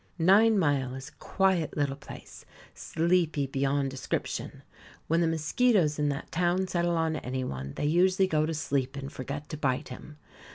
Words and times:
Ninemile 0.19 0.95
is 0.97 1.09
a 1.09 1.15
quiet 1.23 1.77
little 1.77 1.95
place, 1.95 2.43
sleepy 2.73 3.45
beyond 3.45 3.91
description. 3.91 4.63
When 5.05 5.21
the 5.21 5.27
mosquitoes 5.27 5.99
in 5.99 6.09
that 6.09 6.31
town 6.31 6.65
settle 6.65 6.97
on 6.97 7.17
anyone, 7.17 7.73
they 7.75 7.85
usually 7.85 8.27
go 8.27 8.47
to 8.47 8.53
sleep, 8.55 8.95
and 8.97 9.13
forget 9.13 9.47
to 9.49 9.57
bite 9.57 9.89
him. 9.89 10.17